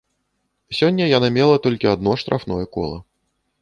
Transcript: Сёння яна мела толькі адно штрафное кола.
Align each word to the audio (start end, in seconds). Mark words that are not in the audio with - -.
Сёння 0.77 1.11
яна 1.17 1.29
мела 1.37 1.55
толькі 1.69 1.93
адно 1.95 2.19
штрафное 2.25 2.63
кола. 2.77 2.97